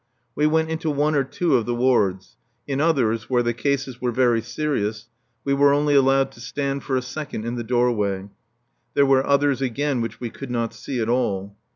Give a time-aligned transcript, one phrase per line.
[0.33, 4.11] We went into one or two of the wards; in others, where the cases were
[4.11, 5.05] very serious,
[5.43, 8.27] we were only allowed to stand for a second in the doorway;
[8.95, 11.55] there were others again which we could not see at all.